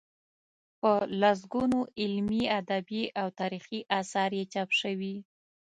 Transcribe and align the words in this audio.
په 0.79 0.93
لسګونو 1.21 1.79
علمي، 2.01 2.43
ادبي 2.59 3.03
او 3.21 3.27
تاریخي 3.39 3.79
اثار 3.99 4.31
یې 4.39 4.43
چاپ 4.53 4.69
شوي. 4.81 5.15